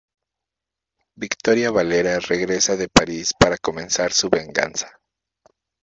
[1.15, 4.99] Victoria Valera regresa de París para comenzar su venganza.